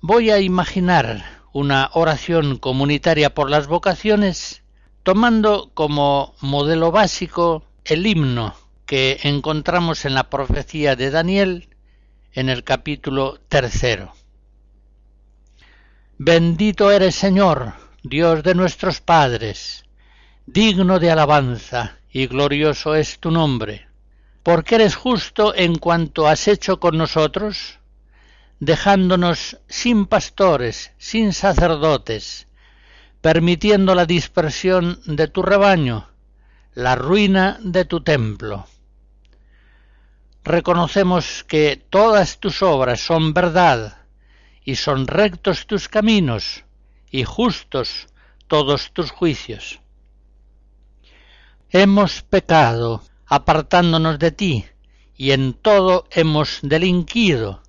[0.00, 4.62] Voy a imaginar una oración comunitaria por las vocaciones
[5.08, 8.54] tomando como modelo básico el himno
[8.84, 11.70] que encontramos en la profecía de Daniel
[12.34, 14.12] en el capítulo tercero.
[16.18, 19.86] Bendito eres Señor, Dios de nuestros padres,
[20.44, 23.88] digno de alabanza y glorioso es tu nombre,
[24.42, 27.78] porque eres justo en cuanto has hecho con nosotros,
[28.60, 32.47] dejándonos sin pastores, sin sacerdotes,
[33.28, 36.08] permitiendo la dispersión de tu rebaño,
[36.72, 38.66] la ruina de tu templo
[40.44, 43.98] reconocemos que todas tus obras son verdad,
[44.64, 46.64] y son rectos tus caminos,
[47.10, 48.06] y justos
[48.46, 49.80] todos tus juicios.
[51.68, 54.64] Hemos pecado, apartándonos de ti,
[55.18, 57.62] y en todo hemos delinquido.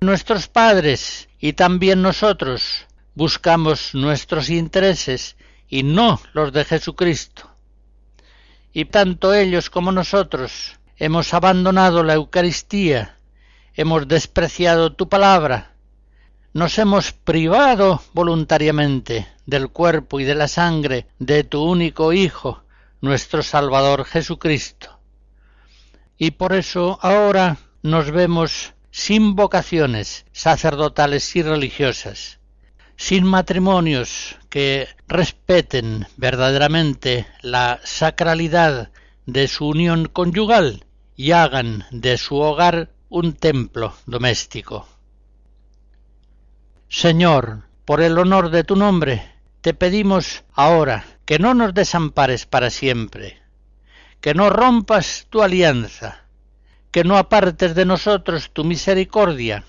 [0.00, 5.36] Nuestros padres y también nosotros buscamos nuestros intereses
[5.68, 7.50] y no los de Jesucristo.
[8.72, 13.16] Y tanto ellos como nosotros hemos abandonado la Eucaristía,
[13.74, 15.72] hemos despreciado tu palabra,
[16.54, 22.62] nos hemos privado voluntariamente del cuerpo y de la sangre de tu único Hijo,
[23.00, 24.98] nuestro Salvador Jesucristo.
[26.18, 32.38] Y por eso ahora nos vemos sin vocaciones sacerdotales y religiosas,
[33.02, 38.92] sin matrimonios que respeten verdaderamente la sacralidad
[39.26, 40.84] de su unión conyugal
[41.16, 44.86] y hagan de su hogar un templo doméstico.
[46.88, 49.32] Señor, por el honor de tu nombre,
[49.62, 53.42] te pedimos ahora que no nos desampares para siempre,
[54.20, 56.26] que no rompas tu alianza,
[56.92, 59.64] que no apartes de nosotros tu misericordia.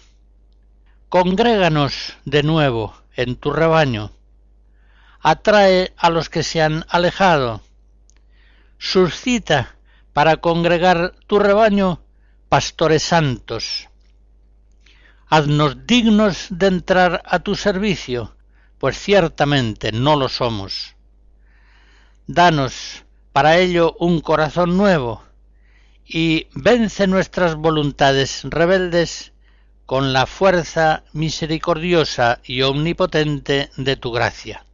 [1.10, 4.12] Congréganos de nuevo en tu rebaño.
[5.20, 7.62] Atrae a los que se han alejado.
[8.78, 9.76] Suscita
[10.14, 12.02] para congregar tu rebaño
[12.50, 13.90] pastores santos.
[15.28, 18.36] Haznos dignos de entrar a tu servicio,
[18.78, 20.96] pues ciertamente no lo somos.
[22.28, 25.24] Danos para ello un corazón nuevo
[26.06, 29.33] y vence nuestras voluntades rebeldes
[29.86, 34.66] con la fuerza misericordiosa y omnipotente de tu gracia.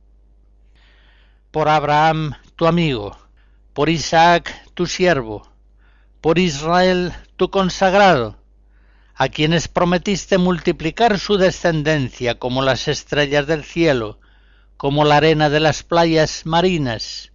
[1.51, 3.18] Por Abraham, tu amigo,
[3.74, 5.49] por Isaac, tu siervo,
[6.22, 8.38] por Israel, tu consagrado,
[9.16, 14.20] a quienes prometiste multiplicar su descendencia como las estrellas del cielo,
[14.78, 17.32] como la arena de las playas marinas,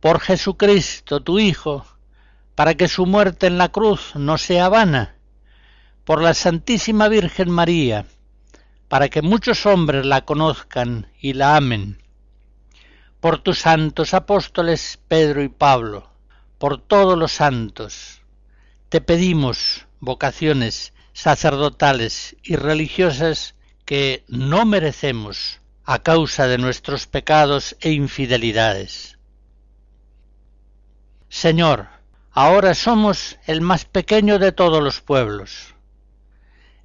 [0.00, 1.86] por Jesucristo, tu Hijo,
[2.54, 5.13] para que su muerte en la cruz no sea vana,
[6.04, 8.06] por la Santísima Virgen María,
[8.88, 12.02] para que muchos hombres la conozcan y la amen,
[13.20, 16.10] por tus santos apóstoles Pedro y Pablo,
[16.58, 18.20] por todos los santos,
[18.90, 27.92] te pedimos vocaciones sacerdotales y religiosas que no merecemos a causa de nuestros pecados e
[27.92, 29.18] infidelidades.
[31.28, 31.88] Señor,
[32.30, 35.73] ahora somos el más pequeño de todos los pueblos.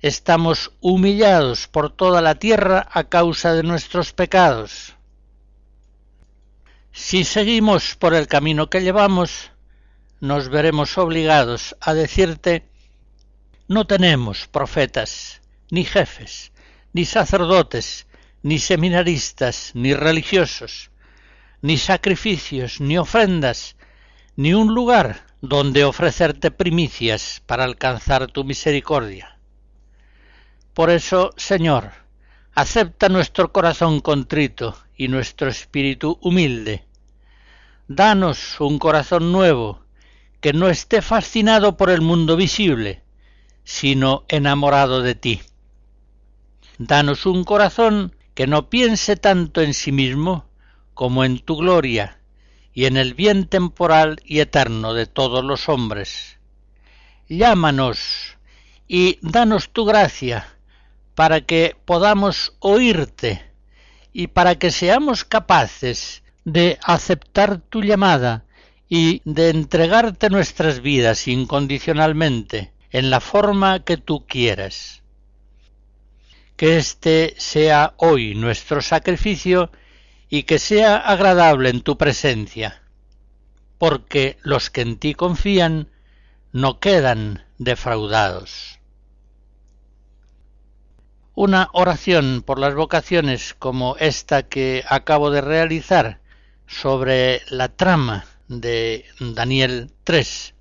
[0.01, 4.95] Estamos humillados por toda la tierra a causa de nuestros pecados.
[6.93, 9.51] Si seguimos por el camino que llevamos,
[10.21, 12.69] nos veremos obligados a decirte
[13.67, 16.53] no tenemos profetas, ni jefes,
[16.93, 18.07] ni sacerdotes,
[18.41, 20.91] ni seminaristas, ni religiosos,
[21.61, 23.75] ni sacrificios, ni ofrendas,
[24.37, 29.38] ni un lugar donde ofrecerte primicias para alcanzar tu misericordia.
[30.79, 31.91] Por eso, Señor,
[32.55, 36.85] acepta nuestro corazón contrito y nuestro espíritu humilde.
[37.89, 39.81] Danos un corazón nuevo,
[40.39, 43.03] que no esté fascinado por el mundo visible,
[43.65, 45.41] sino enamorado de ti.
[46.77, 50.45] Danos un corazón que no piense tanto en sí mismo
[50.93, 52.21] como en tu gloria
[52.73, 56.39] y en el bien temporal y eterno de todos los hombres.
[57.27, 58.37] Llámanos
[58.87, 60.55] y danos tu gracia
[61.19, 63.43] para que podamos oírte
[64.13, 68.45] y para que seamos capaces de aceptar tu llamada
[68.87, 75.03] y de entregarte nuestras vidas incondicionalmente en la forma que tú quieras.
[76.55, 79.73] Que este sea hoy nuestro sacrificio
[80.29, 82.81] y que sea agradable en tu presencia,
[83.77, 85.89] porque los que en ti confían
[86.53, 88.78] no quedan defraudados.
[91.41, 96.19] Una oración por las vocaciones como esta que acabo de realizar
[96.67, 100.53] sobre la trama de Daniel 3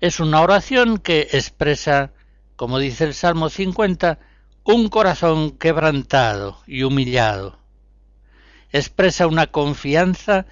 [0.00, 2.12] es una oración que expresa,
[2.54, 4.20] como dice el Salmo 50,
[4.62, 7.58] un corazón quebrantado y humillado.
[8.70, 10.46] Expresa una confianza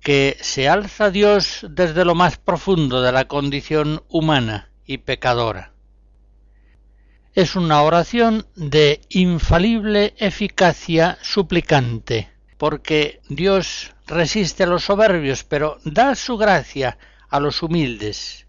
[0.00, 5.73] que se alza Dios desde lo más profundo de la condición humana y pecadora.
[7.34, 16.14] Es una oración de infalible eficacia suplicante, porque Dios resiste a los soberbios, pero da
[16.14, 16.96] su gracia
[17.28, 18.46] a los humildes.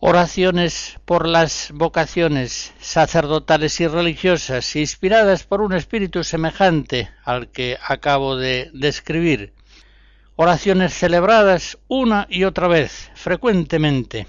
[0.00, 8.34] Oraciones por las vocaciones sacerdotales y religiosas inspiradas por un espíritu semejante al que acabo
[8.36, 9.52] de describir,
[10.34, 14.26] oraciones celebradas una y otra vez, frecuentemente,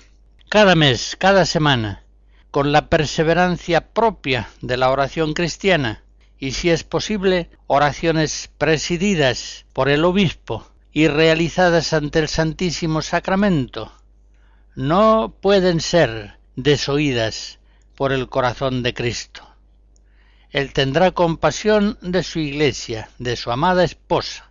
[0.50, 2.05] cada mes, cada semana,
[2.56, 6.06] con la perseverancia propia de la oración cristiana,
[6.40, 13.92] y si es posible, oraciones presididas por el obispo y realizadas ante el Santísimo Sacramento,
[14.74, 17.60] no pueden ser desoídas
[17.94, 19.46] por el corazón de Cristo.
[20.50, 24.50] Él tendrá compasión de su iglesia, de su amada esposa,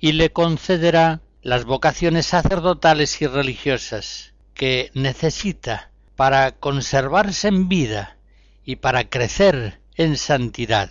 [0.00, 8.16] y le concederá las vocaciones sacerdotales y religiosas que necesita para conservarse en vida
[8.64, 10.90] y para crecer en santidad.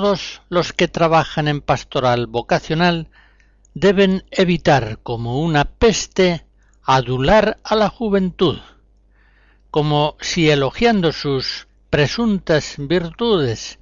[0.00, 3.10] Todos los que trabajan en pastoral vocacional
[3.74, 6.46] deben evitar como una peste
[6.82, 8.60] adular a la juventud,
[9.70, 13.78] como si elogiando sus presuntas virtudes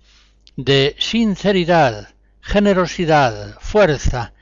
[0.56, 4.32] de sinceridad, generosidad, fuerza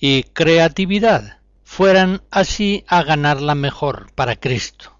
[0.00, 4.98] y creatividad fueran así a ganarla mejor para Cristo.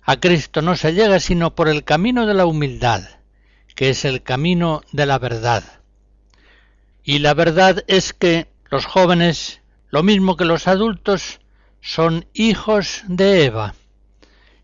[0.00, 3.21] A Cristo no se llega sino por el camino de la humildad,
[3.74, 5.64] que es el camino de la verdad.
[7.04, 9.60] Y la verdad es que los jóvenes,
[9.90, 11.40] lo mismo que los adultos,
[11.80, 13.74] son hijos de Eva.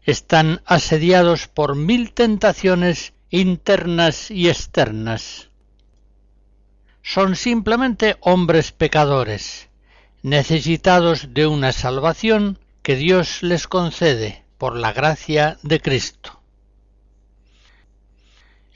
[0.04, 5.50] Están asediados por mil tentaciones internas y externas.
[7.02, 9.68] Son simplemente hombres pecadores,
[10.22, 16.37] necesitados de una salvación que Dios les concede por la gracia de Cristo.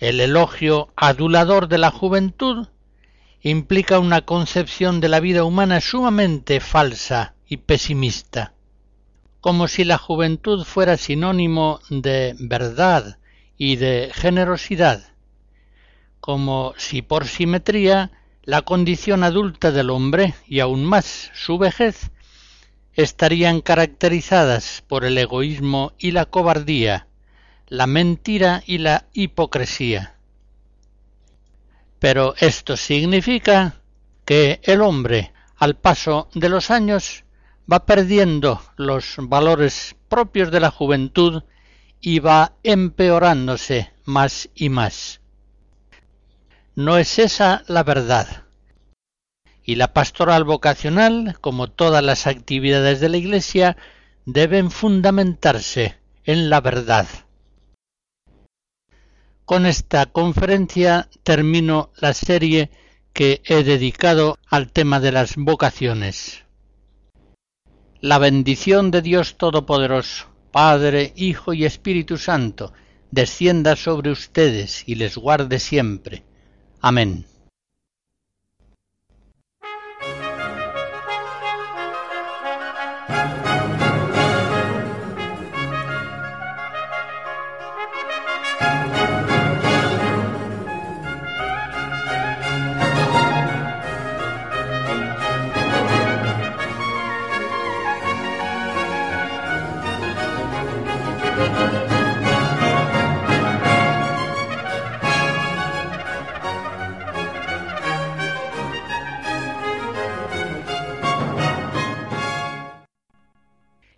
[0.02, 2.66] El elogio adulador de la juventud
[3.40, 8.52] implica una concepción de la vida humana sumamente falsa y pesimista,
[9.40, 13.18] como si la juventud fuera sinónimo de verdad
[13.56, 15.04] y de generosidad,
[16.18, 18.10] como si por simetría
[18.42, 22.10] la condición adulta del hombre y aún más su vejez
[22.94, 27.06] estarían caracterizadas por el egoísmo y la cobardía,
[27.72, 30.16] la mentira y la hipocresía.
[31.98, 33.80] Pero esto significa
[34.26, 37.24] que el hombre, al paso de los años,
[37.72, 41.44] va perdiendo los valores propios de la juventud
[41.98, 45.22] y va empeorándose más y más.
[46.74, 48.44] No es esa la verdad
[49.64, 53.78] y la pastoral vocacional, como todas las actividades de la Iglesia,
[54.26, 57.06] deben fundamentarse en la verdad.
[59.44, 62.70] Con esta conferencia termino la serie
[63.12, 66.44] que he dedicado al tema de las vocaciones.
[68.00, 72.72] La bendición de Dios Todopoderoso, Padre, Hijo y Espíritu Santo,
[73.10, 76.24] descienda sobre ustedes y les guarde siempre.
[76.80, 77.26] Amén.